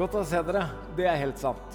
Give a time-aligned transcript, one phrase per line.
[0.00, 0.62] Godt å se dere.
[0.96, 1.74] Det er helt sant.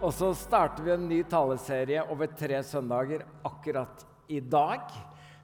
[0.00, 4.00] Og så starter vi en ny taleserie over tre søndager akkurat
[4.32, 4.86] i dag,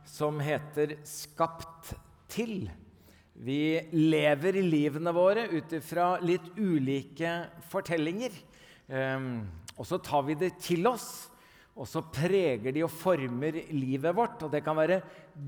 [0.08, 1.92] som heter 'Skapt
[2.32, 2.70] til'.
[3.34, 8.32] Vi lever livene våre ut ifra litt ulike fortellinger.
[8.88, 9.44] Um,
[9.76, 11.28] og så tar vi det til oss,
[11.76, 14.42] og så preger de og former livet vårt.
[14.42, 15.02] Og det kan være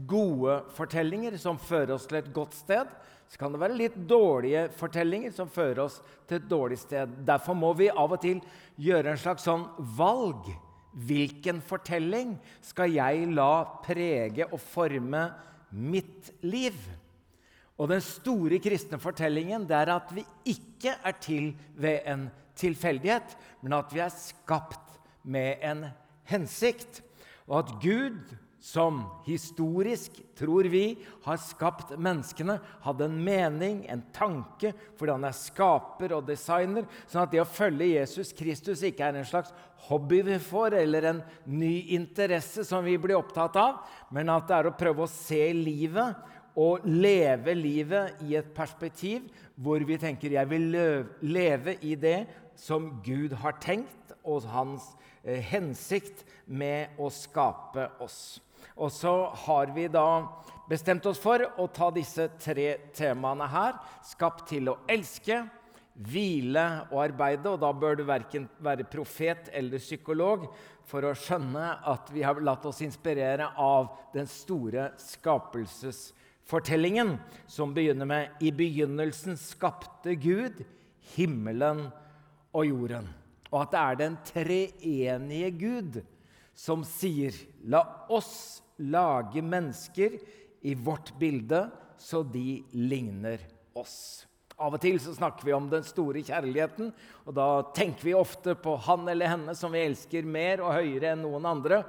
[0.06, 2.92] gode fortellinger som fører oss til et godt sted
[3.28, 7.12] så kan det være litt dårlige fortellinger som fører oss til et dårlig sted.
[7.28, 8.40] Derfor må vi av og til
[8.80, 9.66] gjøre en slags sånn
[9.98, 10.48] valg.
[11.08, 13.52] Hvilken fortelling skal jeg la
[13.84, 15.26] prege og forme
[15.76, 16.78] mitt liv?
[17.78, 22.26] Og den store kristne fortellingen det er at vi ikke er til ved en
[22.58, 25.84] tilfeldighet, men at vi er skapt med en
[26.32, 27.02] hensikt.
[27.46, 34.72] Og at Gud som historisk, tror vi, har skapt menneskene, hadde en mening, en tanke,
[34.98, 36.88] fordi han er skaper og designer.
[37.06, 39.54] Sånn at det å følge Jesus Kristus ikke er en slags
[39.86, 44.58] hobby vi får, eller en ny interesse som vi blir opptatt av, men at det
[44.58, 46.26] er å prøve å se livet
[46.58, 50.72] og leve livet i et perspektiv hvor vi tenker jeg vil
[51.22, 52.24] leve i det
[52.58, 53.94] som Gud har tenkt,
[54.26, 54.90] og hans
[55.22, 58.40] eh, hensikt med å skape oss.
[58.76, 60.28] Og så har vi da
[60.68, 63.78] bestemt oss for å ta disse tre temaene her.
[64.04, 65.46] Skapt til å elske,
[65.98, 67.50] hvile og arbeide.
[67.50, 70.46] Og da bør du verken være profet eller psykolog
[70.88, 77.18] for å skjønne at vi har latt oss inspirere av den store skapelsesfortellingen,
[77.50, 80.64] som begynner med I begynnelsen skapte Gud
[81.14, 81.80] himmelen
[82.56, 83.08] og jorden.
[83.48, 85.92] Og at det er den treenige Gud
[86.58, 90.18] som sier, 'La oss lage mennesker
[90.60, 93.38] i vårt bilde, så de ligner
[93.74, 94.26] oss.
[94.58, 96.90] Av og til så snakker vi om den store kjærligheten,
[97.26, 97.46] og da
[97.76, 101.46] tenker vi ofte på han eller henne som vi elsker mer og høyere enn noen
[101.46, 101.84] andre.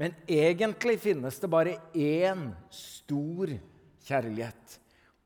[0.00, 3.52] Men egentlig finnes det bare én stor
[4.08, 4.78] kjærlighet.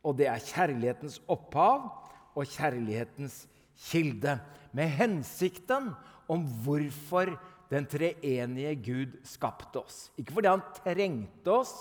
[0.02, 1.86] Og det er kjærlighetens opphav
[2.34, 3.44] og kjærlighetens
[3.90, 4.40] kilde.
[4.74, 5.92] Med hensikten
[6.26, 7.30] om hvorfor
[7.72, 10.08] den treenige Gud skapte oss.
[10.18, 11.74] Ikke fordi han trengte oss,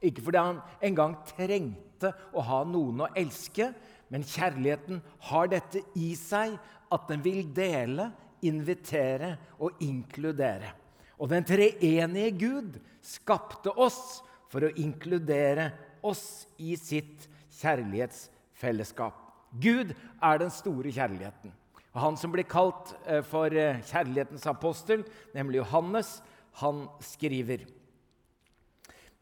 [0.00, 3.70] ikke fordi han engang trengte å ha noen å elske,
[4.10, 6.56] men kjærligheten har dette i seg
[6.90, 10.72] at den vil dele, invitere og inkludere.
[11.20, 15.68] Og den treenige Gud skapte oss for å inkludere
[16.02, 17.28] oss i sitt
[17.60, 19.18] kjærlighetsfellesskap.
[19.60, 21.52] Gud er den store kjærligheten.
[21.90, 25.02] Og Han som blir kalt eh, for eh, kjærlighetens apostel,
[25.34, 26.20] nemlig Johannes,
[26.60, 27.66] han skriver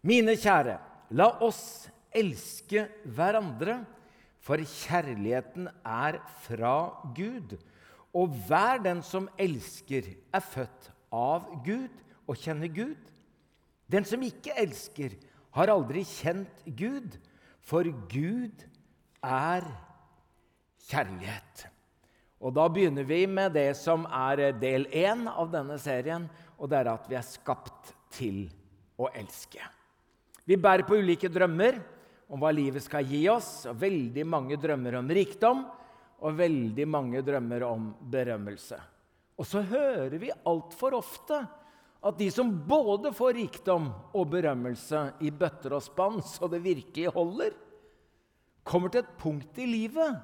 [0.06, 0.76] Mine kjære,
[1.18, 3.80] la oss elske hverandre,
[4.40, 6.76] for kjærligheten er fra
[7.16, 7.56] Gud.
[8.16, 11.92] Og hver den som elsker, er født av Gud
[12.28, 13.00] og kjenner Gud.
[13.90, 15.16] Den som ikke elsker,
[15.56, 17.16] har aldri kjent Gud,
[17.64, 18.64] for Gud
[19.24, 19.66] er
[20.88, 21.66] kjærlighet.
[22.38, 26.28] Og Da begynner vi med det som er del én av denne serien,
[26.59, 28.44] og det er at vi er skapt til
[28.99, 29.62] å elske.
[30.47, 31.81] Vi bærer på ulike drømmer
[32.31, 33.66] om hva livet skal gi oss.
[33.66, 35.66] og Veldig mange drømmer om rikdom,
[36.19, 38.78] og veldig mange drømmer om berømmelse.
[39.38, 41.38] Og så hører vi altfor ofte
[41.98, 47.15] at de som både får rikdom og berømmelse i bøtter og spann, så det virkelig
[47.15, 47.54] holder,
[48.66, 50.19] kommer til et punkt i livet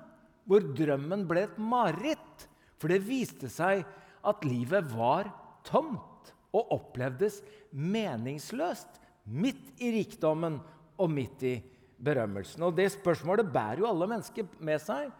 [0.49, 2.49] hvor drømmen ble et mareritt.
[2.81, 3.85] For det viste seg
[4.25, 5.31] at livet var
[5.67, 7.41] tomt og opplevdes
[7.73, 10.59] meningsløst midt i rikdommen
[11.01, 11.55] og midt i
[12.05, 12.63] berømmelsen.
[12.67, 15.11] Og det spørsmålet bærer jo alle mennesker med seg.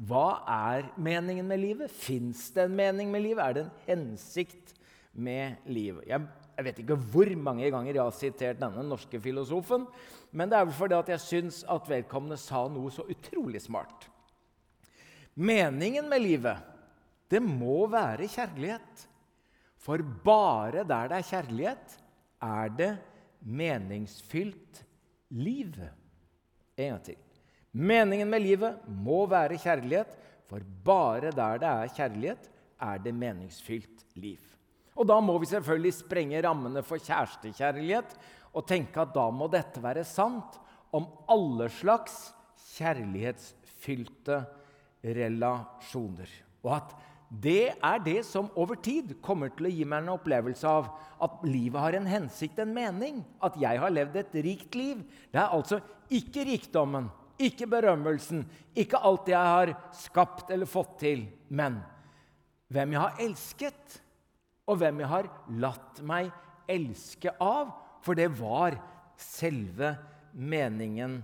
[0.00, 1.92] Hva er meningen med livet?
[1.92, 3.42] Fins det en mening med livet?
[3.44, 4.72] Er det en hensikt
[5.12, 6.06] med livet?
[6.08, 6.24] Jeg,
[6.56, 9.84] jeg, vet ikke hvor mange ganger jeg har sitert denne norske filosofen,
[10.32, 14.08] men det er vel fordi at jeg syns at vedkommende sa noe så utrolig smart.
[15.34, 16.58] Meningen med livet,
[17.30, 19.06] det må være kjærlighet.
[19.80, 21.96] For bare der det er kjærlighet,
[22.42, 22.90] er det
[23.40, 24.82] meningsfylt
[25.30, 25.76] liv.
[26.76, 27.18] En gang til.
[27.72, 30.16] Meningen med livet må være kjærlighet,
[30.50, 32.50] for bare der det er kjærlighet,
[32.80, 34.40] er det meningsfylt liv.
[34.96, 38.16] Og Da må vi selvfølgelig sprenge rammene for kjærestekjærlighet
[38.52, 40.58] og tenke at da må dette være sant
[40.92, 42.32] om alle slags
[42.74, 44.42] kjærlighetsfylte
[45.02, 46.30] relasjoner.
[46.64, 46.96] Og at
[47.30, 50.88] det er det som over tid kommer til å gi meg en opplevelse av
[51.22, 53.20] at livet har en hensikt, en mening.
[53.38, 55.04] At jeg har levd et rikt liv.
[55.30, 55.78] Det er altså
[56.10, 57.06] ikke rikdommen,
[57.38, 58.42] ikke berømmelsen,
[58.74, 61.78] ikke alt jeg har skapt eller fått til, men
[62.70, 64.00] hvem jeg har elsket,
[64.66, 65.30] og hvem jeg har
[65.62, 66.30] latt meg
[66.70, 67.70] elske av.
[68.02, 68.74] For det var
[69.20, 69.94] selve
[70.34, 71.20] meningen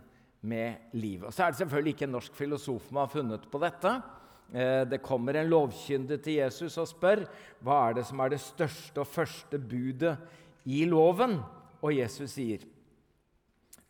[0.47, 1.27] med livet.
[1.29, 3.95] Og så er det selvfølgelig ikke en norsk filosof som har funnet på dette.
[4.53, 7.25] Eh, det kommer en lovkyndig til Jesus og spør
[7.67, 10.15] hva er det som er det største og første budet
[10.71, 11.41] i loven.
[11.83, 12.59] Og Jesus sier,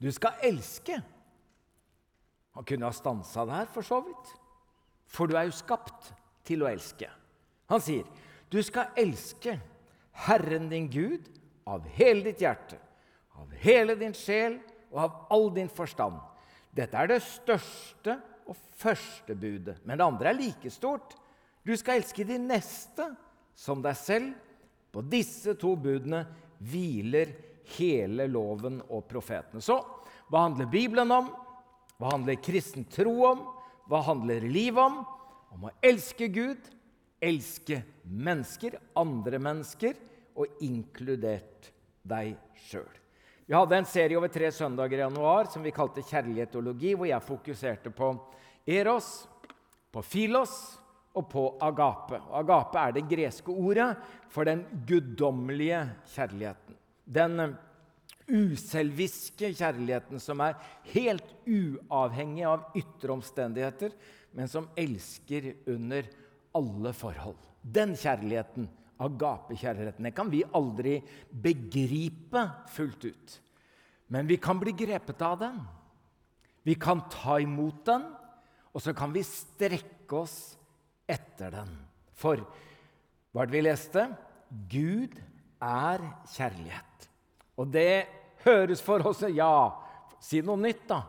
[0.00, 1.03] 'Du skal elske'.
[2.55, 4.41] Han kunne ha stansa der, for så vidt.
[5.06, 6.14] For du er jo skapt
[6.44, 7.08] til å elske.
[7.69, 8.05] Han sier,
[8.50, 9.61] 'Du skal elske
[10.12, 11.29] Herren din Gud
[11.67, 12.79] av hele ditt hjerte,
[13.37, 14.61] av hele din sjel
[14.91, 16.35] og av all din forstand.'
[16.76, 19.78] Dette er det største og første budet.
[19.84, 21.14] Men det andre er like stort.
[21.64, 23.08] Du skal elske din neste
[23.56, 24.34] som deg selv.
[24.93, 26.23] På disse to budene
[26.64, 27.32] hviler
[27.76, 29.61] hele loven og profetene.
[29.61, 29.81] Så
[30.31, 31.28] hva handler Bibelen om?
[31.96, 33.44] Hva handler kristen tro om?
[33.90, 35.02] Hva handler livet om?
[35.56, 36.61] Om å elske Gud,
[37.22, 39.96] elske mennesker, andre mennesker,
[40.37, 41.70] og inkludert
[42.05, 42.34] deg
[42.67, 42.90] sjøl.
[43.46, 47.22] Vi hadde en serie over tre søndager i januar som vi kalte Kjærlighetologi, hvor jeg
[47.22, 48.08] fokuserte på
[48.66, 49.10] eros,
[49.94, 50.54] på filos
[51.14, 52.19] og på agape.
[52.26, 53.93] Og agape er det greske ordet
[54.34, 55.84] for den guddommelige
[56.16, 56.81] kjærligheten.
[57.06, 57.54] Den eh,
[58.26, 60.58] uselviske kjærligheten som er
[60.90, 63.94] helt uavhengig av ytre omstendigheter,
[64.34, 66.10] men som elsker under
[66.58, 67.38] alle forhold.
[67.62, 68.66] Den kjærligheten
[69.02, 70.06] agapekjærligheten.
[70.08, 71.00] Det kan vi aldri
[71.31, 73.38] begripe fullt ut.
[74.08, 75.58] Men vi kan bli grepet av den.
[76.66, 78.06] Vi kan ta imot den,
[78.75, 80.56] og så kan vi strekke oss
[81.08, 81.70] etter den.
[82.16, 82.40] For
[83.32, 84.06] hva er det vi leste?
[84.70, 85.19] Gud
[85.62, 86.02] er
[86.32, 87.08] kjærlighet.
[87.56, 88.06] Og det
[88.44, 89.76] høres for oss Ja,
[90.22, 91.02] si noe nytt, da.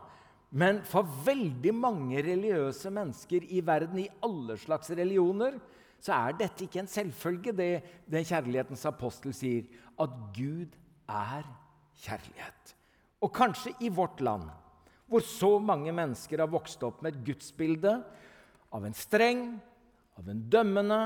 [0.48, 5.58] Men for veldig mange religiøse mennesker i verden, i alle slags religioner,
[5.98, 7.70] så er dette ikke en selvfølge, det
[8.10, 9.66] den kjærlighetens apostel sier.
[9.98, 10.76] At Gud
[11.10, 11.46] er
[12.04, 12.74] kjærlighet.
[13.24, 14.46] Og kanskje i vårt land,
[15.08, 17.96] hvor så mange mennesker har vokst opp med et gudsbilde
[18.74, 19.56] av en streng,
[20.18, 21.02] av en dømmende,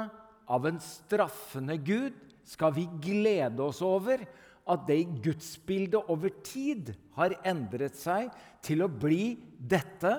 [0.52, 4.24] av en straffende Gud, skal vi glede oss over
[4.72, 8.30] at det gudsbildet over tid har endret seg
[8.64, 10.18] til å bli dette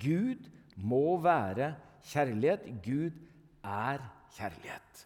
[0.00, 1.72] Gud må være
[2.08, 2.66] kjærlighet.
[2.82, 3.18] Gud
[3.68, 4.02] er
[4.36, 5.04] kjærlighet.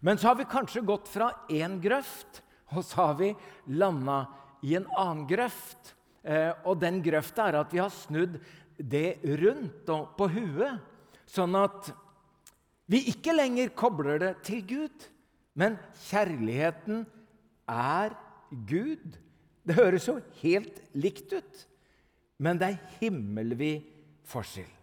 [0.00, 2.40] Men så har vi kanskje gått fra én grøft,
[2.72, 3.30] og så har vi
[3.76, 4.22] landa
[4.64, 5.94] i en annen grøft.
[6.22, 8.38] Eh, og den grøfta er at vi har snudd
[8.80, 10.80] det rundt og på huet,
[11.28, 11.90] sånn at
[12.90, 15.06] vi ikke lenger kobler det til Gud,
[15.54, 15.76] men
[16.08, 17.04] kjærligheten
[17.70, 18.16] er
[18.50, 19.18] Gud.
[19.62, 21.64] Det høres jo helt likt ut,
[22.40, 23.86] men det er himmelvid
[24.26, 24.79] forskjell.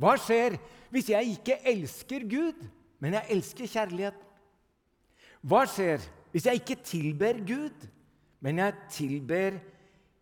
[0.00, 0.56] Hva skjer
[0.90, 2.62] hvis jeg ikke elsker Gud,
[3.00, 4.26] men jeg elsker kjærligheten?
[5.40, 7.86] Hva skjer hvis jeg ikke tilber Gud,
[8.40, 9.58] men jeg tilber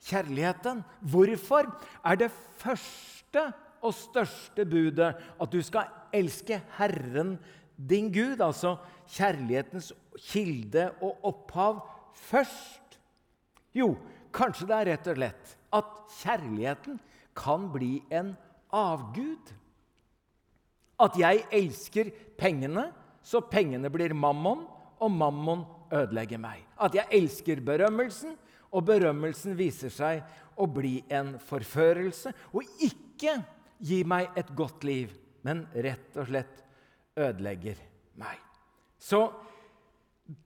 [0.08, 0.82] kjærligheten?
[1.00, 1.70] Hvorfor
[2.02, 3.44] er det første
[3.78, 7.36] og største budet at du skal elske Herren
[7.78, 8.76] din Gud, altså
[9.14, 9.92] kjærlighetens
[10.30, 12.98] kilde og opphav, først?
[13.76, 13.92] Jo,
[14.34, 16.98] kanskje det er rett og slett at kjærligheten
[17.38, 18.34] kan bli en
[18.74, 19.54] avgud.
[20.98, 22.88] At jeg elsker pengene,
[23.22, 24.64] så pengene blir mammon,
[24.98, 25.62] og mammon
[25.94, 26.64] ødelegger meg.
[26.80, 28.34] At jeg elsker berømmelsen,
[28.74, 30.24] og berømmelsen viser seg
[30.58, 33.38] å bli en forførelse og ikke
[33.78, 35.14] gi meg et godt liv,
[35.46, 36.64] men rett og slett
[37.18, 37.78] ødelegger
[38.20, 38.36] meg.
[38.98, 39.22] Så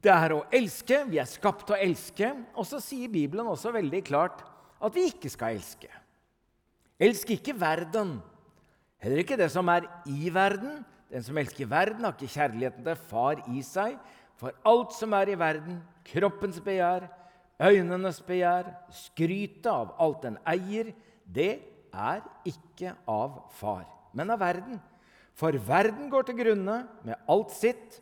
[0.05, 1.01] det er å elske.
[1.11, 2.29] Vi er skapt til å elske.
[2.55, 4.45] Og så sier Bibelen også veldig klart
[4.83, 5.91] at vi ikke skal elske.
[7.03, 8.21] Elsk ikke verden
[9.03, 10.83] Heller ikke det som er i verden.
[11.13, 13.99] Den som elsker verden, har ikke kjærligheten til far i seg.
[14.41, 17.05] For alt som er i verden, kroppens begjær,
[17.63, 20.95] øynenes begjær, skrytet av alt den eier,
[21.27, 21.53] det
[21.93, 23.85] er ikke av far,
[24.17, 24.81] men av verden.
[25.37, 28.01] For verden går til grunne med alt sitt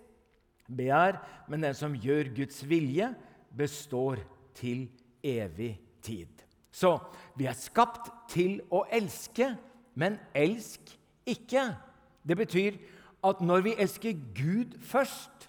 [0.71, 1.19] begjær,
[1.51, 3.11] men den som gjør Guds vilje,
[3.51, 4.23] består
[4.57, 4.87] til
[5.27, 6.31] evig tid.
[6.71, 6.95] Så
[7.35, 9.51] vi er skapt til å elske
[9.95, 10.93] men elsk
[11.29, 11.71] ikke.
[12.27, 12.79] Det betyr
[13.27, 15.49] at når vi elsker Gud først,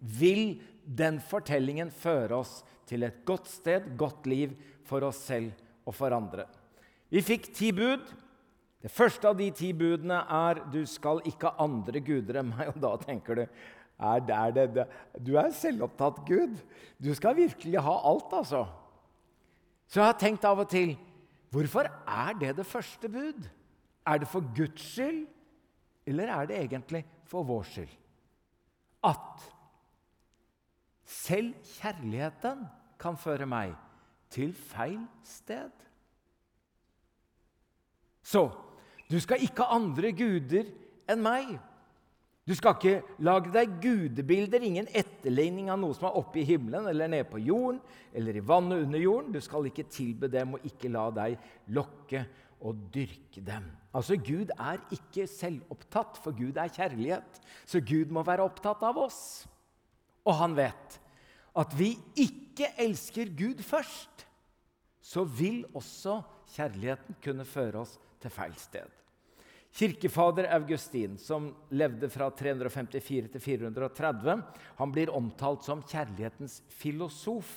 [0.00, 4.54] vil den fortellingen føre oss til et godt sted, godt liv
[4.88, 5.52] for oss selv
[5.86, 6.46] og for andre.
[7.10, 8.02] Vi fikk ti bud.
[8.80, 12.70] Det første av de ti budene er 'du skal ikke ha andre guder enn meg'.
[12.74, 13.46] Og da tenker du
[14.00, 14.86] er det, det, det.
[15.20, 16.56] Du er selvopptatt Gud.
[16.96, 18.64] Du skal virkelig ha alt, altså.
[19.86, 20.96] Så jeg har tenkt av og til
[21.50, 23.48] Hvorfor er det det første bud?
[24.06, 25.26] Er det for Guds skyld,
[26.06, 27.96] eller er det egentlig for vår skyld?
[29.04, 29.44] At
[31.04, 32.64] selv kjærligheten
[33.00, 33.74] kan føre meg
[34.30, 35.72] til feil sted.
[38.22, 38.50] Så
[39.10, 40.68] du skal ikke ha andre guder
[41.10, 41.56] enn meg.
[42.46, 46.88] Du skal ikke lage deg gudebilder, ingen etterligning av noe som er oppe i himmelen
[46.90, 47.78] eller nede på jorden
[48.16, 49.34] eller i vannet under jorden.
[49.34, 51.36] Du skal ikke tilbe dem og ikke la deg
[51.76, 52.24] lokke
[52.66, 53.68] og dyrke dem.
[53.90, 57.40] Altså, Gud er ikke selvopptatt, for Gud er kjærlighet.
[57.66, 59.48] Så Gud må være opptatt av oss.
[60.26, 61.00] Og han vet
[61.58, 64.26] at vi ikke elsker Gud først,
[65.02, 66.20] så vil også
[66.54, 68.86] kjærligheten kunne føre oss til feil sted.
[69.74, 74.40] Kirkefader Augustin, som levde fra 354 til 430,
[74.78, 77.48] han blir omtalt som kjærlighetens filosof.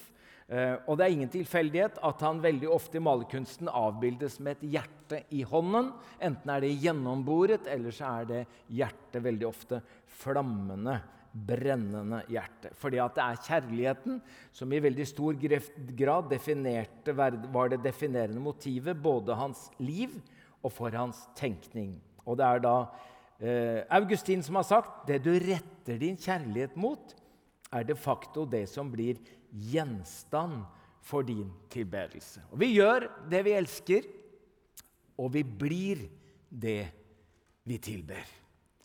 [0.51, 4.75] Eh, og det er ingen tilfeldighet at han veldig ofte i malerkunsten avbildes med et
[4.75, 5.93] hjerte i hånden.
[6.23, 8.43] Enten er det gjennomboret, eller så er det
[8.75, 9.79] hjertet veldig ofte
[10.19, 10.97] flammende,
[11.33, 12.73] brennende hjerte.
[12.77, 14.19] Fordi at det er kjærligheten
[14.53, 15.39] som i veldig stor
[15.97, 16.35] grad
[17.15, 20.13] var det definerende motivet både hans liv
[20.63, 21.95] og for hans tenkning.
[22.27, 22.75] Og det er da
[23.39, 27.15] eh, Augustin som har sagt det du retter din kjærlighet mot,
[27.73, 29.17] er de facto det som blir
[29.53, 30.63] gjenstand
[31.03, 32.41] for din tilbedelse.
[32.51, 34.07] Og vi gjør det vi elsker,
[35.19, 36.07] og vi blir
[36.49, 36.87] det
[37.67, 38.23] vi tilber.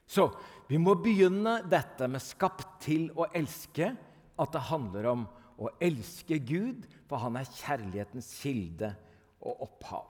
[0.08, 0.28] Så
[0.68, 3.96] vi må begynne dette med 'skapt til å elske',
[4.38, 5.26] at det handler om
[5.58, 8.94] å elske Gud, for han er kjærlighetens kilde
[9.40, 10.06] og opphav.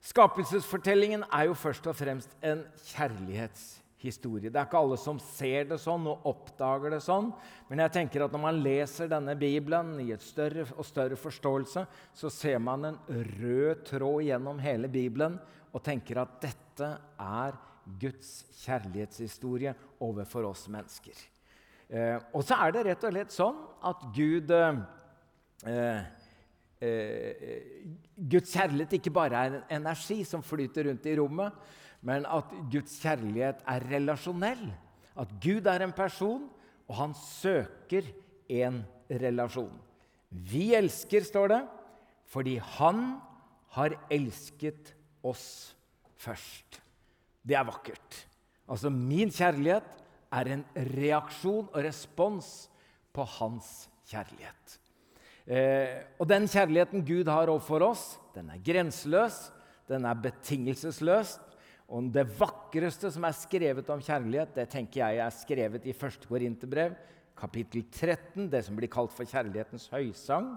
[0.00, 3.83] Skapelsesfortellingen er jo først og fremst en kjærlighetshistorie.
[4.04, 7.30] Det er ikke alle som ser det sånn og oppdager det sånn.
[7.70, 11.86] Men jeg tenker at når man leser denne Bibelen i et større og større forståelse,
[12.12, 15.38] så ser man en rød tråd gjennom hele Bibelen
[15.74, 17.56] og tenker at dette er
[18.00, 21.16] Guds kjærlighetshistorie overfor oss mennesker.
[21.88, 24.78] Eh, og så er det rett og slett sånn at Gud eh,
[25.68, 27.64] eh,
[28.16, 31.52] Guds kjærlighet ikke bare er en energi som flyter rundt i rommet,
[32.04, 34.66] men at Guds kjærlighet er relasjonell.
[35.16, 36.48] At Gud er en person,
[36.88, 38.06] og han søker
[38.52, 39.72] en relasjon.
[40.28, 41.62] Vi elsker, står det,
[42.28, 43.04] fordi han
[43.76, 44.92] har elsket
[45.24, 45.74] oss
[46.20, 46.80] først.
[47.44, 48.20] Det er vakkert.
[48.68, 49.88] Altså, min kjærlighet
[50.34, 50.64] er en
[50.96, 52.48] reaksjon og respons
[53.14, 54.78] på hans kjærlighet.
[55.44, 59.52] Eh, og den kjærligheten Gud har overfor oss, den er grenseløs,
[59.88, 61.36] den er betingelsesløs.
[61.94, 66.24] Og det vakreste som er skrevet om kjærlighet, det tenker jeg er skrevet i 1.
[66.26, 66.96] Korinterbrev,
[67.38, 70.48] kapittel 13, det som blir kalt for kjærlighetens høysang.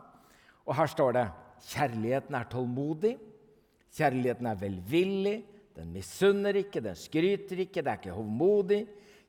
[0.65, 1.25] Og her står det
[1.67, 3.13] kjærligheten er tålmodig,
[3.93, 5.35] kjærligheten er velvillig,
[5.77, 8.81] den misunner ikke, den skryter ikke, det er ikke hovmodig.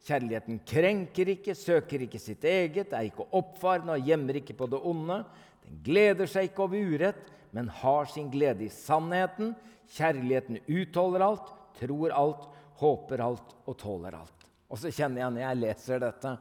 [0.09, 4.81] Kjærligheten krenker ikke, søker ikke sitt eget, er ikke oppfarende og gjemmer ikke på det
[4.81, 5.21] onde.
[5.67, 7.21] Den gleder seg ikke over urett,
[7.53, 9.53] men har sin glede i sannheten.
[9.93, 12.49] Kjærligheten utholder alt, tror alt,
[12.81, 14.47] håper alt og tåler alt.
[14.69, 16.37] Og så kjenner jeg når jeg leser dette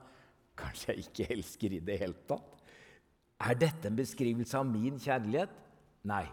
[0.57, 2.53] Kanskje jeg ikke elsker i det hele tatt?
[3.45, 5.51] Er dette en beskrivelse av min kjærlighet?
[6.09, 6.23] Nei.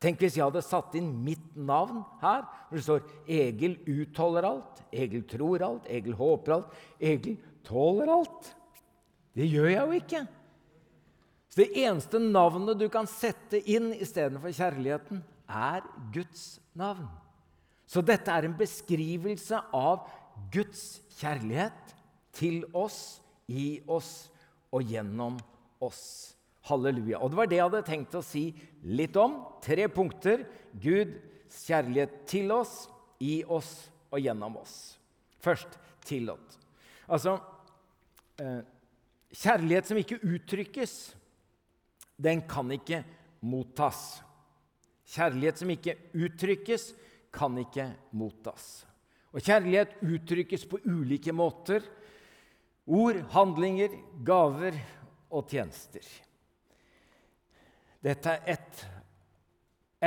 [0.00, 4.80] Tenk hvis jeg hadde satt inn mitt navn her, hvor det står 'Egil utholder alt',
[4.92, 8.54] 'Egil tror alt', 'Egil håper alt', 'Egil tåler alt'.
[9.36, 10.26] Det gjør jeg jo ikke.
[11.48, 15.80] Så Det eneste navnet du kan sette inn istedenfor kjærligheten, er
[16.12, 17.08] Guds navn.
[17.86, 20.08] Så dette er en beskrivelse av
[20.52, 21.94] Guds kjærlighet
[22.36, 24.26] til oss, i oss
[24.74, 25.38] og gjennom
[25.82, 26.34] oss.
[26.66, 27.20] Halleluja.
[27.22, 28.48] Og Det var det jeg hadde tenkt å si
[28.82, 29.38] litt om.
[29.62, 30.42] Tre punkter.
[30.82, 32.88] Guds kjærlighet til oss,
[33.22, 34.96] i oss og gjennom oss.
[35.40, 36.56] Først tillot.
[37.06, 37.36] Altså
[38.42, 38.64] eh,
[39.36, 40.92] Kjærlighet som ikke uttrykkes,
[42.16, 43.02] den kan ikke
[43.44, 44.22] mottas.
[45.12, 46.86] Kjærlighet som ikke uttrykkes,
[47.36, 48.86] kan ikke mottas.
[49.36, 51.84] Og kjærlighet uttrykkes på ulike måter.
[52.86, 53.92] Ord, handlinger,
[54.24, 54.78] gaver
[55.34, 56.06] og tjenester.
[58.06, 58.84] Dette er et,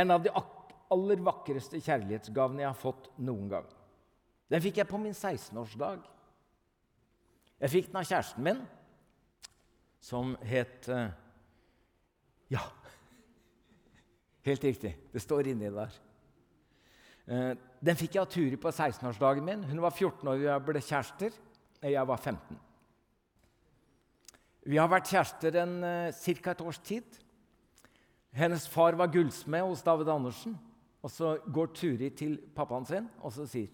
[0.01, 3.67] en av de aller vakreste kjærlighetsgavene jeg har fått noen gang.
[4.49, 6.01] Den fikk jeg på min 16-årsdag.
[7.59, 8.61] Jeg fikk den av kjæresten min,
[10.01, 11.09] som het uh,
[12.49, 12.63] ja.
[14.47, 14.95] Helt riktig.
[15.11, 15.99] Det står inni der.
[17.29, 17.51] Eh,
[17.85, 19.61] den fikk jeg av Turi på 16-årsdagen min.
[19.69, 21.35] Hun var 14 år da jeg ble kjærester.
[21.85, 22.57] Jeg var 15.
[24.69, 26.51] Vi har vært kjærester en, uh, ca.
[26.51, 27.19] et års tid.
[28.35, 30.57] Hennes far var gullsmed hos David Andersen.
[31.05, 33.69] Og så går Turi til pappaen sin og så sier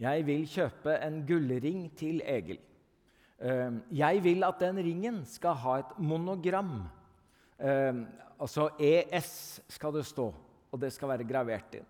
[0.00, 2.58] jeg vil kjøpe en gullring til Egil.
[3.40, 6.82] Ehm, jeg vil at den ringen skal ha et monogram.
[8.36, 10.26] Altså ES skal det stå,
[10.68, 11.88] og det skal være gravert inn.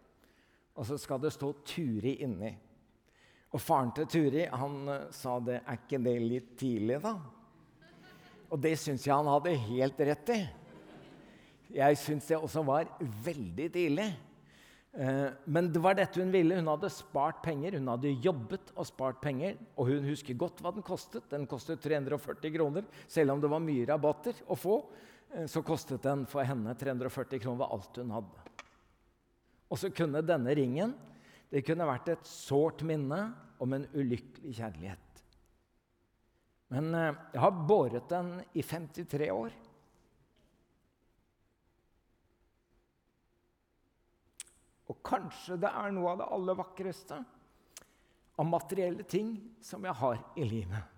[0.77, 2.53] Og så skal det stå Turi inni.
[3.55, 5.63] Og faren til Turi han eh, sa det.
[5.65, 7.17] Er ikke det litt tidlig, da?
[8.53, 10.41] Og det syns jeg han hadde helt rett i.
[11.77, 12.91] Jeg syns det også var
[13.25, 14.07] veldig tidlig.
[14.97, 16.59] Eh, men det var dette hun ville.
[16.61, 17.79] Hun hadde spart penger.
[17.81, 19.59] Hun hadde jobbet og spart penger.
[19.77, 21.27] Og hun husker godt hva den kostet.
[21.33, 22.87] Den kostet 340 kroner.
[23.09, 24.83] Selv om det var mye rabatter å få,
[25.35, 28.46] eh, så kostet den for henne 340 kroner var alt hun hadde.
[29.71, 30.95] Og så kunne denne ringen
[31.51, 33.21] det kunne vært et sårt minne
[33.63, 35.21] om en ulykkelig kjærlighet.
[36.75, 39.55] Men eh, jeg har båret den i 53 år.
[44.91, 47.19] Og kanskje det er noe av det aller vakreste
[48.37, 49.33] av materielle ting
[49.65, 50.95] som jeg har i livet.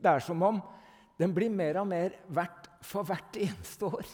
[0.00, 0.60] Det er som om
[1.20, 4.12] den blir mer og mer verdt for hvert eneste år.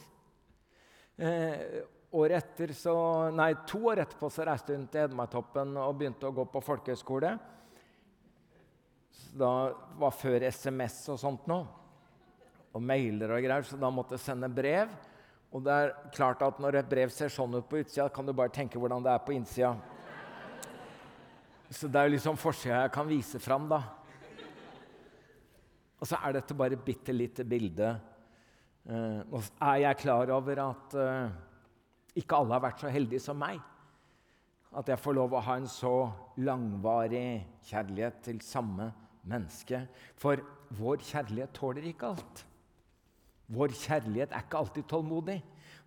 [1.23, 2.95] Eh, år etter så,
[3.35, 7.33] nei, To år etterpå så reiste hun til Hedmarktoppen og begynte å gå på folkehøyskole.
[9.37, 9.51] Da
[9.99, 11.59] var før SMS og sånt nå,
[12.77, 14.93] og mailer og greier, så da måtte jeg sende brev.
[15.55, 18.35] Og det er klart at Når et brev ser sånn ut på utsida, kan du
[18.37, 19.75] bare tenke hvordan det er på innsida.
[21.71, 23.81] Så det er jo liksom forsida jeg kan vise fram, da.
[25.97, 27.95] Og så er dette bare et bitte lite bilde.
[28.87, 31.33] Uh, nå er jeg klar over at uh,
[32.17, 33.61] ikke alle har vært så heldige som meg.
[34.77, 35.95] At jeg får lov å ha en så
[36.43, 38.91] langvarig kjærlighet til samme
[39.27, 39.85] menneske.
[40.21, 40.43] For
[40.77, 42.43] vår kjærlighet tåler ikke alt.
[43.53, 45.39] Vår kjærlighet er ikke alltid tålmodig.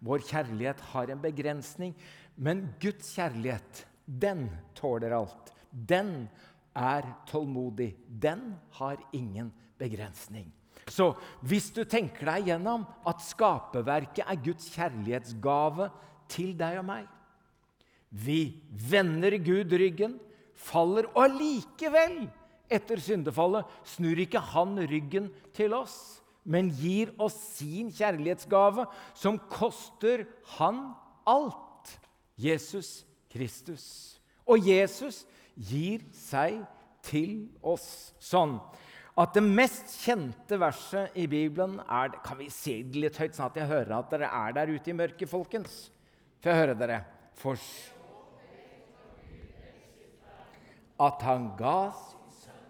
[0.05, 1.95] Vår kjærlighet har en begrensning.
[2.39, 5.51] Men Guds kjærlighet, den tåler alt.
[5.69, 6.29] Den
[6.73, 7.91] er tålmodig.
[8.07, 10.47] Den har ingen begrensning.
[10.89, 11.11] Så
[11.45, 15.89] hvis du tenker deg gjennom at skaperverket er Guds kjærlighetsgave
[16.29, 17.07] til deg og meg
[18.09, 18.57] Vi
[18.89, 20.15] vender Gud ryggen,
[20.57, 22.23] faller, og allikevel,
[22.69, 30.25] etter syndefallet, snur ikke han ryggen til oss men gir oss sin kjærlighetsgave, som koster
[30.57, 30.89] han
[31.27, 31.65] alt.
[32.39, 34.17] Jesus Kristus.
[34.47, 36.61] Og Jesus gir seg
[37.05, 38.55] til oss sånn
[39.19, 43.49] at det mest kjente verset i Bibelen er Kan vi si det litt høyt, sånn
[43.49, 45.89] at jeg hører at dere er der ute i mørket, folkens?
[46.39, 47.01] Jeg høre dere?
[47.35, 47.59] For
[51.03, 52.69] at han ga sin sønn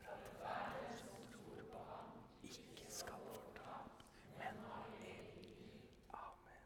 [0.00, 2.10] for at hver som tror på ham,
[2.44, 4.04] ikke skal fortape,
[4.40, 5.54] men ha evig
[6.18, 6.58] Amen.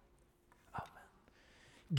[0.82, 1.12] Amen.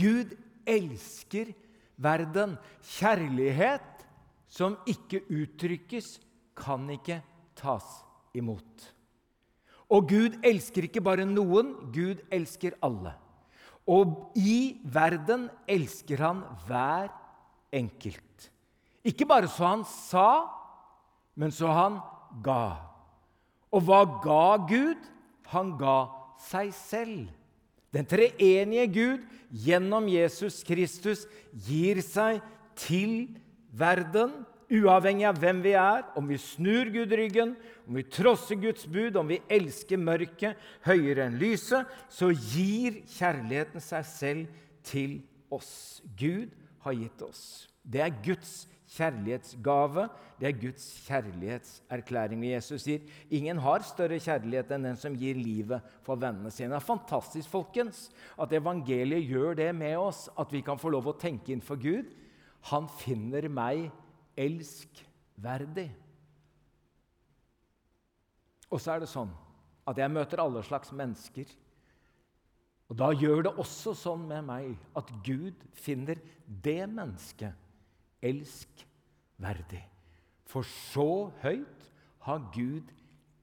[0.01, 0.33] Gud
[0.67, 1.53] elsker
[1.95, 2.57] verden.
[2.83, 4.03] Kjærlighet
[4.51, 6.17] som ikke uttrykkes,
[6.57, 7.21] kan ikke
[7.55, 7.87] tas
[8.35, 8.89] imot.
[9.87, 13.15] Og Gud elsker ikke bare noen, Gud elsker alle.
[13.87, 17.07] Og i verden elsker han hver
[17.71, 18.49] enkelt.
[19.07, 20.29] Ikke bare så han sa,
[21.39, 21.99] men så han
[22.43, 22.75] ga.
[23.71, 24.99] Og hva ga Gud?
[25.53, 25.97] Han ga
[26.49, 27.27] seg selv.
[27.95, 29.23] Den treenige Gud
[29.63, 31.23] gjennom Jesus Kristus
[31.67, 32.41] gir seg
[32.77, 33.29] til
[33.71, 34.33] verden,
[34.71, 37.55] uavhengig av hvem vi er, om vi snur Gud ryggen,
[37.87, 43.83] om vi trosser Guds bud, om vi elsker mørket høyere enn lyset, så gir kjærligheten
[43.83, 45.19] seg selv til
[45.53, 46.01] oss.
[46.19, 46.51] Gud
[46.83, 47.43] har gitt oss.
[47.87, 48.65] Det er Guds
[48.97, 50.07] kjærlighetsgave.
[50.39, 52.43] Det er Guds kjærlighetserklæring.
[52.43, 56.71] Og Jesus sier ingen har større kjærlighet enn den som gir livet for vennene sine.
[56.73, 58.07] Det er fantastisk folkens,
[58.39, 62.11] at evangeliet gjør det med oss, at vi kan få lov å tenke innenfor Gud.
[62.71, 63.87] Han finner meg
[64.37, 65.89] elskverdig.
[68.67, 69.31] Og så er det sånn
[69.87, 71.47] at jeg møter alle slags mennesker.
[72.87, 79.83] Og da gjør det også sånn med meg at Gud finner det mennesket elskverdig.
[80.47, 81.91] For så høyt
[82.27, 82.91] har Gud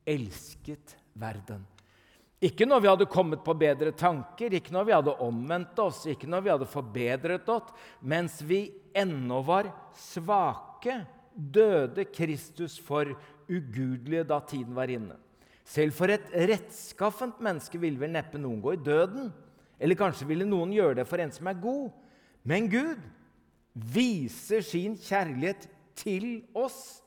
[0.08, 1.64] elsket verden.
[2.44, 6.28] Ikke når vi hadde kommet på bedre tanker, ikke når vi hadde omvendt oss, ikke
[6.28, 7.70] når vi hadde forbedret oss.
[8.04, 10.73] Mens vi ennå var svake,
[11.34, 13.08] døde Kristus for
[13.48, 15.16] ugudelige da tiden var inne.
[15.64, 19.30] Selv for et rettskaffent menneske ville vel neppe noen gå i døden.
[19.80, 21.88] Eller kanskje ville noen gjøre det for en som er god.
[22.44, 23.00] Men Gud,
[23.74, 25.66] viser sin kjærlighet
[25.98, 27.00] til oss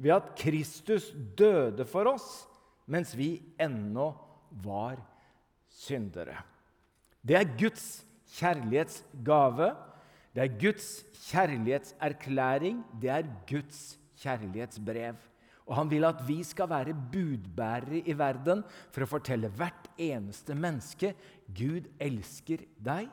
[0.00, 2.46] ved at Kristus døde for oss
[2.88, 4.12] mens vi ennå
[4.64, 5.00] var
[5.68, 6.38] syndere.
[7.20, 9.72] Det er Guds kjærlighetsgave.
[10.36, 10.88] Det er Guds
[11.30, 12.82] kjærlighetserklæring.
[13.00, 15.16] Det er Guds kjærlighetsbrev.
[15.66, 18.60] Og han vil at vi skal være budbærere i verden
[18.92, 21.14] for å fortelle hvert eneste menneske
[21.56, 23.08] Gud elsker deg.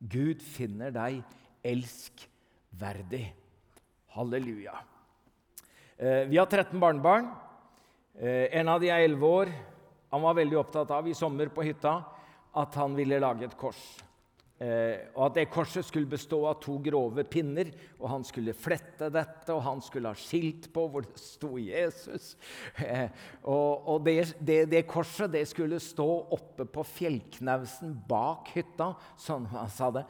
[0.00, 1.20] Gud finner deg
[1.60, 3.26] elskverdig.
[4.16, 4.80] Halleluja.
[6.00, 7.28] Eh, vi har 13 barnebarn.
[8.16, 9.52] Eh, en av de er 11 år.
[10.08, 11.98] Han var veldig opptatt av i sommer på hytta
[12.56, 14.05] at han ville lage et kors.
[14.56, 17.68] Eh, og at det korset skulle bestå av to grove pinner,
[18.00, 22.30] og han skulle flette dette, og han skulle ha skilt på hvor det sto Jesus.
[22.80, 23.10] Eh,
[23.42, 29.44] og, og det, det, det, korset det skulle stå oppe på fjellknausen bak hytta, sånn
[29.52, 30.06] han sa det.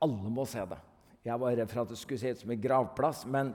[0.00, 0.80] Alle må se det.
[1.28, 3.52] Jeg var redd for at det skulle se ut som en gravplass, men,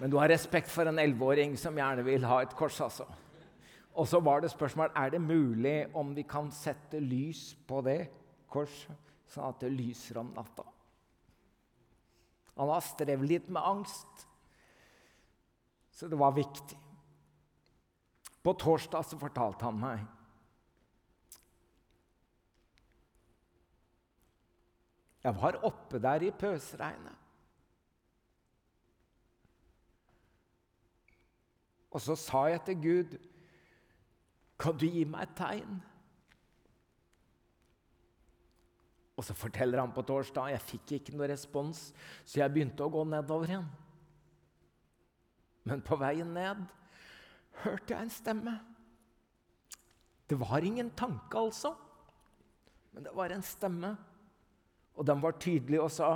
[0.00, 3.06] men du har respekt for en elleveåring som gjerne vil ha et kors, altså.
[3.96, 8.00] Og så var det spørsmål er det mulig om vi kan sette lys på det
[8.50, 8.74] kors,
[9.30, 10.64] sånn at det lyser om natta.
[12.56, 14.26] Han har strevd litt med angst,
[15.92, 16.78] så det var viktig.
[18.44, 20.04] På torsdag så fortalte han meg
[25.26, 27.16] Jeg var oppe der i pøsregnet.
[31.90, 33.16] Og så sa jeg til Gud,
[34.60, 35.80] kan du gi meg et tegn?
[39.16, 41.88] Og så forteller han på torsdag jeg fikk ikke noe respons,
[42.24, 43.68] så jeg begynte å gå nedover igjen.
[45.66, 46.66] Men på veien ned
[47.64, 48.54] hørte jeg en stemme.
[50.28, 51.72] Det var ingen tanke, altså,
[52.92, 53.94] men det var en stemme.
[54.96, 56.10] Og den var tydelig og sa,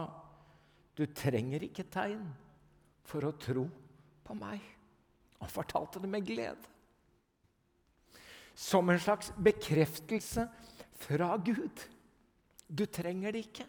[0.97, 2.25] 'Du trenger ikke tegn
[3.05, 3.69] for å tro
[4.25, 4.77] på meg.'
[5.41, 6.69] Han fortalte det med glede.
[8.55, 10.49] Som en slags bekreftelse
[10.93, 11.87] fra Gud.
[12.71, 13.67] Du trenger det ikke.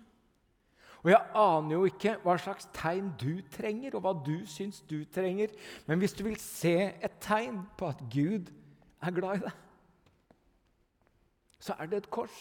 [1.01, 4.99] Og jeg aner jo ikke hva slags tegn du trenger, og hva du syns du
[5.13, 5.53] trenger.
[5.87, 8.51] Men hvis du vil se et tegn på at Gud
[9.01, 9.55] er glad i deg,
[11.61, 12.37] så er det et kors.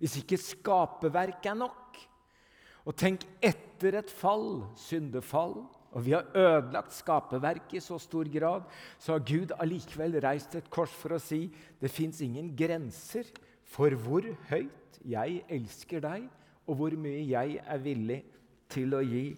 [0.00, 1.96] Hvis ikke skaperverk er nok.
[2.86, 5.56] Og tenk etter et fall, syndefall,
[5.96, 8.66] og vi har ødelagt skaperverket i så stor grad,
[9.00, 11.46] så har Gud allikevel reist et kors for å si
[11.80, 13.32] det fins ingen grenser
[13.66, 16.26] for hvor høyt jeg elsker deg,
[16.66, 18.22] og hvor mye jeg er villig
[18.72, 19.28] til å gi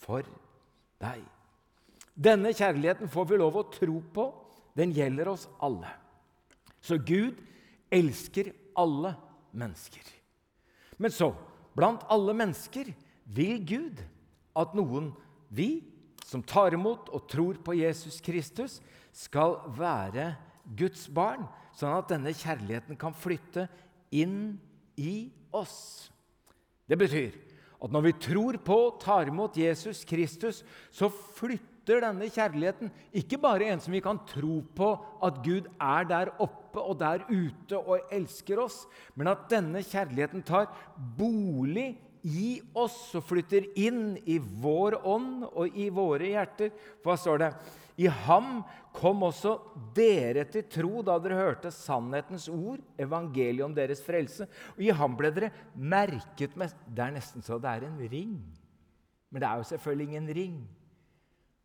[0.00, 0.26] for
[1.00, 1.22] deg.
[2.20, 4.26] Denne kjærligheten får vi lov å tro på.
[4.76, 5.88] Den gjelder oss alle.
[6.82, 7.38] Så Gud
[7.92, 9.14] elsker alle
[9.52, 10.04] mennesker.
[11.00, 11.30] Men så,
[11.76, 12.90] blant alle mennesker,
[13.30, 14.02] vil Gud
[14.58, 15.10] at noen,
[15.48, 15.80] vi,
[16.26, 18.78] som tar imot og tror på Jesus Kristus,
[19.12, 20.34] skal være
[20.76, 21.46] Guds barn,
[21.80, 23.66] sånn at denne kjærligheten kan flytte
[24.12, 24.58] inn
[25.00, 26.10] i oss.
[26.86, 27.36] Det betyr
[27.80, 30.60] at når vi tror på og tar imot Jesus Kristus,
[30.92, 34.90] så flytter denne kjærligheten ikke bare en som vi kan tro på
[35.24, 38.84] at Gud er der oppe og der ute og elsker oss,
[39.16, 40.68] men at denne kjærligheten tar
[41.16, 46.74] bolig i oss og flytter inn i vår ånd og i våre hjerter.
[47.00, 47.50] Hva står det?
[48.00, 48.62] I ham
[48.96, 49.54] kom også
[49.94, 54.46] dere til tro da dere hørte sannhetens ord, evangeliet om deres frelse.
[54.76, 58.36] Og I ham ble dere merket med Det er nesten så det er en ring.
[59.30, 60.60] Men det er jo selvfølgelig ingen ring.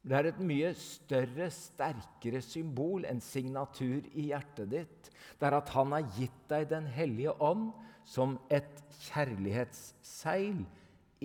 [0.06, 5.10] Det er et mye større, sterkere symbol, en signatur i hjertet ditt.
[5.40, 7.72] Det er at han har gitt deg Den hellige ånd
[8.06, 10.62] som et kjærlighetsseil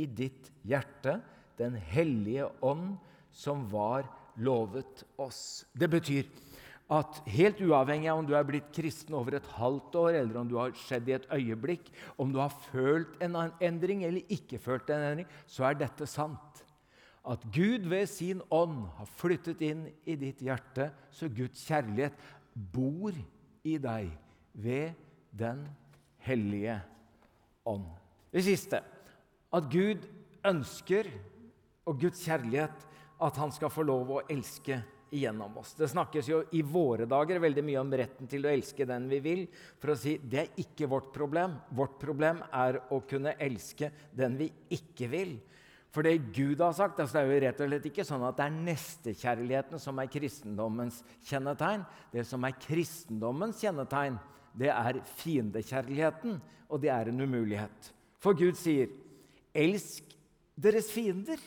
[0.00, 1.18] i ditt hjerte.
[1.60, 2.96] Den hellige ånd
[3.36, 5.64] som var lovet oss.
[5.72, 6.28] Det betyr
[6.90, 10.48] at helt uavhengig av om du er blitt kristen over et halvt år, eller om
[10.50, 14.90] du har skjedd i et øyeblikk, om du har følt en endring eller ikke følt
[14.90, 16.64] en endring, så er dette sant.
[17.22, 22.16] At Gud ved sin ånd har flyttet inn i ditt hjerte, så Guds kjærlighet
[22.54, 23.14] bor
[23.62, 24.10] i deg
[24.54, 25.62] ved Den
[26.26, 26.80] hellige
[27.62, 27.86] ånd.
[28.34, 28.80] Det siste
[29.54, 30.02] at Gud
[30.46, 31.06] ønsker,
[31.86, 32.86] og Guds kjærlighet
[33.20, 34.80] at han skal få lov å elske
[35.10, 35.74] gjennom oss.
[35.74, 39.20] Det snakkes jo i våre dager veldig mye om retten til å elske den vi
[39.24, 39.44] vil.
[39.82, 41.58] For å si det er ikke vårt problem.
[41.76, 45.36] Vårt problem er å kunne elske den vi ikke vil.
[45.90, 48.36] For det Gud har sagt, altså det er jo rett og slett ikke sånn at
[48.38, 51.82] det er nestekjærligheten som er kristendommens kjennetegn.
[52.12, 54.20] Det som er kristendommens kjennetegn,
[54.54, 56.38] det er fiendekjærligheten,
[56.70, 57.90] og det er en umulighet.
[58.22, 58.90] For Gud sier,
[59.54, 60.14] 'Elsk
[60.54, 61.42] deres fiender'.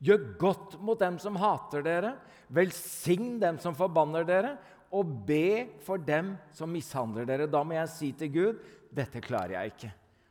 [0.00, 2.14] Gjør godt mot dem som hater dere.
[2.50, 4.56] Velsign dem som forbanner dere,
[4.90, 7.48] og be for dem som mishandler dere.
[7.50, 9.90] Da må jeg si til Gud dette klarer jeg ikke.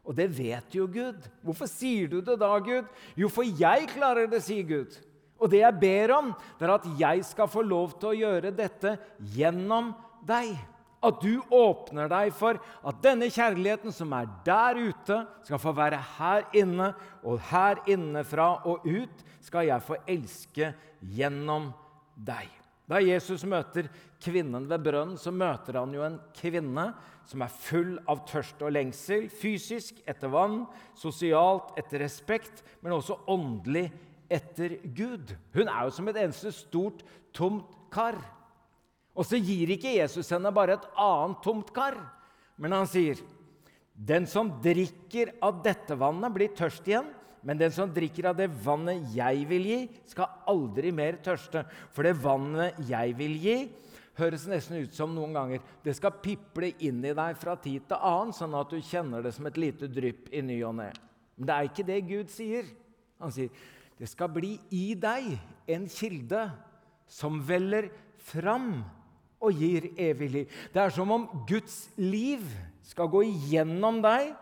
[0.09, 1.27] Og det vet jo Gud.
[1.45, 2.87] Hvorfor sier du det da, Gud?
[3.19, 4.97] Jo, for jeg klarer det, sier Gud.
[5.39, 8.51] Og det jeg ber om, det er at jeg skal få lov til å gjøre
[8.55, 8.97] dette
[9.35, 9.93] gjennom
[10.27, 10.57] deg.
[10.99, 15.99] At du åpner deg for at denne kjærligheten som er der ute, skal få være
[16.17, 16.91] her inne,
[17.23, 21.71] og her innefra og ut skal jeg få elske gjennom
[22.15, 22.49] deg.
[22.89, 23.87] Da Jesus møter
[24.19, 26.89] kvinnen ved brønnen, så møter han jo en kvinne
[27.29, 29.27] som er full av tørst og lengsel.
[29.29, 30.63] Fysisk etter vann,
[30.97, 33.85] sosialt etter respekt, men også åndelig
[34.29, 35.35] etter Gud.
[35.53, 38.17] Hun er jo som et eneste stort, tomt kar.
[39.19, 41.97] Og så gir ikke Jesus henne bare et annet tomt kar,
[42.59, 43.19] men han sier,
[43.99, 48.49] 'Den som drikker av dette vannet, blir tørst igjen.' Men den som drikker av det
[48.51, 49.79] vannet jeg vil gi,
[50.11, 51.63] skal aldri mer tørste.
[51.95, 53.69] For det vannet jeg vil gi,
[54.19, 57.95] høres nesten ut som noen ganger det skal piple inn i deg fra tid til
[57.95, 60.89] annen, sånn at du kjenner det som et lite drypp i ny og ne.
[61.37, 62.67] Men det er ikke det Gud sier.
[63.23, 63.49] Han sier
[63.99, 65.33] det skal bli i deg
[65.71, 66.45] en kilde
[67.07, 67.89] som veller
[68.29, 68.83] fram
[69.39, 70.59] og gir evig liv.
[70.73, 72.43] Det er som om Guds liv
[72.85, 74.33] skal gå igjennom deg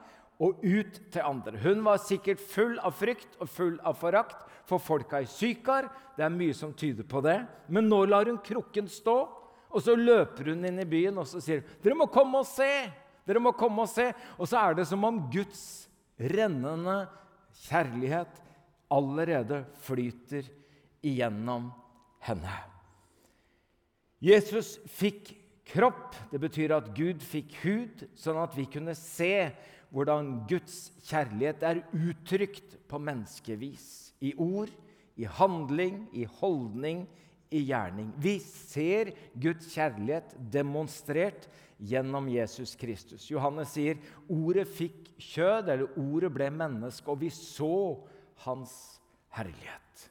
[0.41, 1.57] og ut til andre.
[1.61, 5.89] Hun var sikkert full av frykt og full av forakt for folka i Sykar.
[6.17, 7.39] Det er mye som tyder på det.
[7.69, 9.17] Men nå lar hun krukken stå,
[9.67, 12.71] og så løper hun inn i byen og så sier dere må komme og se!
[13.27, 14.07] Dere må komme Og se.
[14.39, 17.01] Og så er det som om Guds rennende
[17.67, 18.39] kjærlighet
[18.93, 20.47] allerede flyter
[21.03, 21.67] igjennom
[22.23, 22.76] henne.
[24.23, 25.33] Jesus fikk
[25.67, 26.15] kropp.
[26.31, 29.49] Det betyr at Gud fikk hud, sånn at vi kunne se
[29.93, 33.87] hvordan Guds kjærlighet er uttrykt på menneskevis.
[34.23, 34.71] I ord,
[35.17, 37.05] i handling, i holdning,
[37.53, 38.11] i gjerning.
[38.19, 43.29] Vi ser Guds kjærlighet demonstrert gjennom Jesus Kristus.
[43.29, 47.97] Johannes sier ordet fikk kjød, eller ordet ble menneske, og vi så
[48.43, 48.73] hans
[49.37, 50.07] herlighet.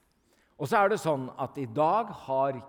[0.57, 2.63] Og så er det sånn at i dag har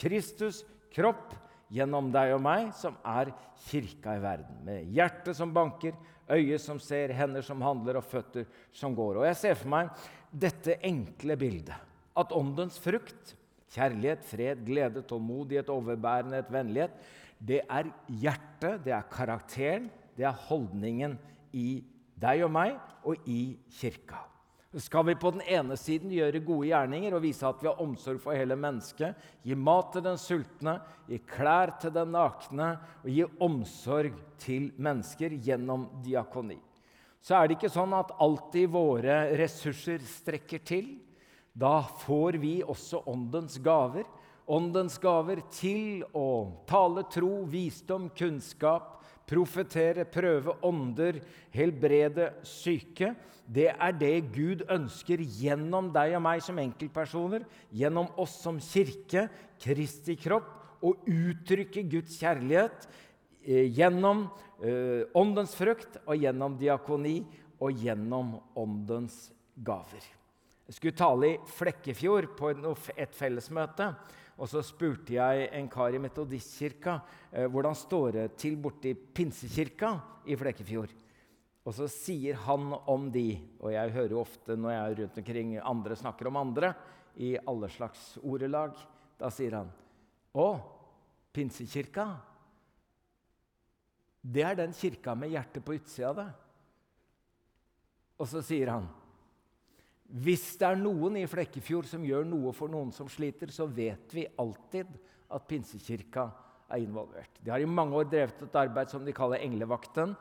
[0.00, 0.62] Kristus
[0.94, 1.34] kropp
[1.74, 3.32] gjennom deg og meg, som er
[3.66, 4.58] kirka i verden.
[4.66, 5.96] Med hjerte som banker,
[6.30, 9.20] øye som ser, hender som handler og føtter som går.
[9.20, 9.90] Og Jeg ser for meg
[10.30, 11.92] dette enkle bildet.
[12.14, 13.34] At åndens frukt,
[13.74, 16.94] kjærlighet, fred, glede, tålmodighet, overbærenhet, vennlighet,
[17.44, 21.18] det er hjertet, det er karakteren, det er holdningen
[21.52, 21.82] i
[22.22, 24.22] deg og meg og i kirka
[24.82, 28.18] skal vi på den ene siden gjøre gode gjerninger og vise at vi har omsorg
[28.22, 29.14] for hele mennesket,
[29.46, 32.70] gi mat til den sultne, gi klær til den nakne
[33.04, 36.58] og gi omsorg til mennesker gjennom diakoni.
[37.24, 40.90] Så er det ikke sånn at alltid våre ressurser strekker til.
[41.54, 44.04] Da får vi også åndens gaver.
[44.50, 46.26] Åndens gaver til å
[46.68, 51.20] tale tro, visdom, kunnskap, profetere, prøve ånder,
[51.54, 53.12] helbrede syke.
[53.44, 59.28] Det er det Gud ønsker gjennom deg og meg som enkeltpersoner, gjennom oss som kirke,
[59.60, 60.48] Kristi kropp,
[60.84, 62.88] å uttrykke Guds kjærlighet
[63.44, 64.26] eh, gjennom
[64.60, 67.22] eh, åndens frukt og gjennom diakoni
[67.64, 70.04] og gjennom åndens gaver.
[70.64, 72.52] Jeg skulle tale i Flekkefjord på
[72.96, 73.90] et fellesmøte.
[74.34, 76.96] Og så spurte jeg en kar i Metodistkirka
[77.30, 79.92] eh, hvordan står det til borti Pinsekirka
[80.26, 80.94] i Flekkefjord.
[81.64, 85.20] Og så sier han om de, og jeg hører jo ofte når jeg er rundt
[85.22, 86.74] omkring andre snakker om andre,
[87.14, 88.74] i alle slags ordelag,
[89.20, 89.68] da sier han
[90.34, 90.48] Å,
[91.34, 92.08] Pinsekirka?
[94.18, 96.26] Det er den kirka med hjertet på utsida av det.
[98.18, 98.88] Og så sier han
[100.14, 104.12] hvis det er noen i Flekkefjord som gjør noe for noen som sliter, så vet
[104.14, 104.92] vi alltid
[105.34, 106.28] at Pinsekirka
[106.70, 107.40] er involvert.
[107.42, 110.14] De har i mange år drevet et arbeid som de kaller Englevakten,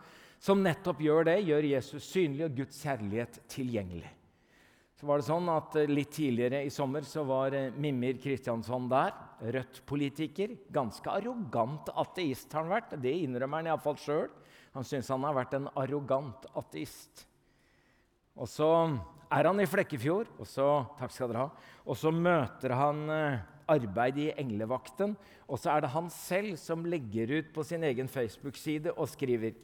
[0.43, 4.09] som nettopp gjør det, gjør Jesus synlig og Guds kjærlighet tilgjengelig.
[4.97, 8.85] Så var det sånn at eh, Litt tidligere i sommer så var eh, Mimir Kristiansson
[8.91, 9.13] der.
[9.43, 10.53] Rødt-politiker.
[10.71, 12.93] Ganske arrogant ateist har han vært.
[13.03, 14.29] Det innrømmer han iallfall sjøl.
[14.73, 17.25] Han syns han har vært en arrogant ateist.
[18.39, 18.69] Og så
[19.33, 20.67] er han i Flekkefjord, og så,
[20.99, 23.41] takk skal dere ha, og så møter han eh,
[23.73, 25.15] arbeid i Englevakten.
[25.47, 29.55] Og så er det han selv som legger ut på sin egen Facebook-side og skriver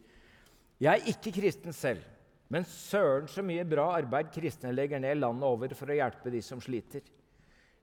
[0.79, 2.01] Jeg er ikke kristen selv,
[2.49, 6.41] men søren så mye bra arbeid kristne legger ned landet over for å hjelpe de
[6.45, 7.05] som sliter.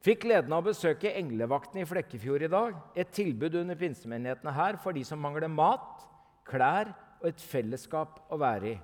[0.04, 2.76] Fikk gleden av å besøke Englevakten i Flekkefjord i dag.
[2.94, 6.04] Et tilbud under pinsemenighetene her for de som mangler mat,
[6.46, 8.76] klær og et fellesskap å være i.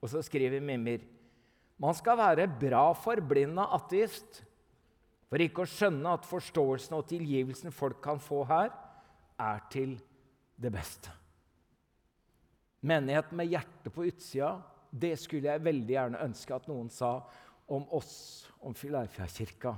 [0.00, 1.02] Og så skriver Mimir
[1.80, 4.42] man skal være bra forblinda ateist
[5.30, 8.72] for ikke å skjønne at forståelsen og tilgivelsen folk kan få her,
[9.40, 9.94] er til
[10.60, 11.12] det beste.
[12.82, 14.56] Menighet med hjertet på utsida,
[14.90, 17.12] det skulle jeg veldig gjerne ønske at noen sa
[17.70, 19.76] om oss, om Filadelfia-kirka.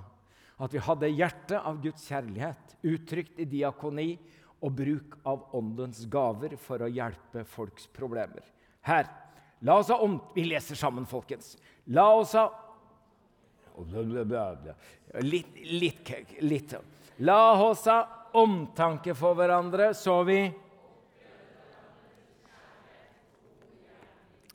[0.62, 4.15] At vi hadde hjertet av Guds kjærlighet, uttrykt i diakoni
[4.62, 8.47] og bruk av åndens gaver for å hjelpe folks problemer.
[8.87, 9.11] Her.
[9.62, 10.17] La oss ha om...
[10.35, 11.53] Vi leser sammen, folkens.
[11.85, 12.47] La oss ha
[15.23, 16.75] Litt, litt, litt.
[17.25, 20.42] La oss ha omtanke for hverandre, så vi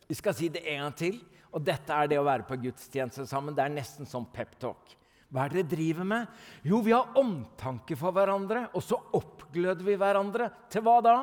[0.07, 1.17] Vi skal si det en gang til.
[1.51, 3.55] Og dette er det å være på gudstjeneste sammen.
[3.55, 4.93] Det er nesten som peptalk.
[5.27, 6.29] Hva er det dere driver med?
[6.63, 10.47] Jo, vi har omtanke for hverandre, og så oppgløder vi hverandre.
[10.71, 11.17] Til hva da?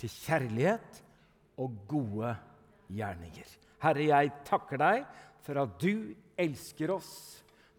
[0.00, 1.02] Til kjærlighet
[1.60, 2.32] og gode
[2.88, 3.52] gjerninger.
[3.84, 5.04] Herre, jeg takker deg
[5.44, 7.12] for at du elsker oss.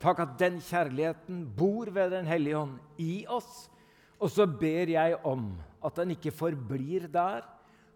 [0.01, 3.69] Takk at den kjærligheten bor ved Den hellige ånd i oss.
[4.21, 5.49] Og så ber jeg om
[5.85, 7.43] at den ikke forblir der,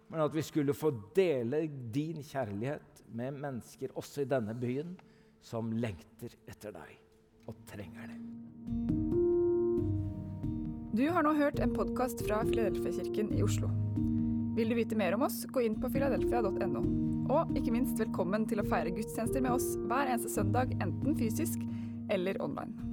[0.10, 4.95] men at vi skulle få dele din kjærlighet med mennesker også i denne byen
[5.41, 6.97] som lengter etter deg
[7.47, 8.19] og trenger det.
[10.99, 13.69] Du har nå hørt en podkast fra Filadelfia-kirken i Oslo.
[14.58, 16.84] Vil du vite mer om oss, gå inn på filadelfia.no.
[17.29, 21.61] Og ikke minst velkommen til å feire gudstjenester med oss hver eneste søndag, enten fysisk
[22.09, 22.88] eller online.